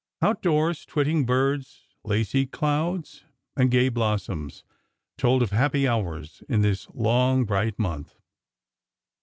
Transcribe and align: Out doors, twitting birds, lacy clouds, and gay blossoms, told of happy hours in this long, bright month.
Out 0.23 0.41
doors, 0.41 0.83
twitting 0.83 1.27
birds, 1.27 1.85
lacy 2.03 2.47
clouds, 2.47 3.23
and 3.55 3.69
gay 3.69 3.87
blossoms, 3.87 4.63
told 5.15 5.43
of 5.43 5.51
happy 5.51 5.87
hours 5.87 6.41
in 6.49 6.63
this 6.63 6.87
long, 6.95 7.45
bright 7.45 7.77
month. 7.77 8.15